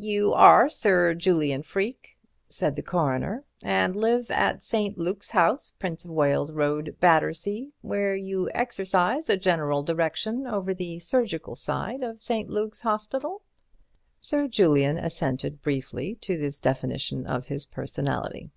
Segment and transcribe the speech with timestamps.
[0.00, 2.16] "You are Sir Julian Freke,"
[2.48, 4.96] said the Coroner, "and live at St.
[4.96, 11.00] Luke's House, Prince of Wales Road, Battersea, where you exercise a general direction over the
[11.00, 12.48] surgical side of St.
[12.48, 13.42] Luke's Hospital?"
[14.22, 18.50] Sir Julian assented briefly to this definition of his personality.